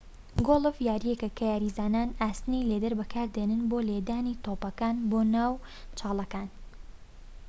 گۆڵف 0.47 0.77
یاریەکە 0.87 1.29
کە 1.37 1.43
یاریزان 1.51 1.93
ئاسنی 2.21 2.67
لێدەر 2.69 2.93
بەکاردێنێت 2.99 3.61
بۆ 3.69 3.79
لێدانی 3.89 4.39
تۆپەکان 4.45 4.95
بۆ 5.09 5.19
ناو 5.35 5.53
چاڵەکان 5.97 6.49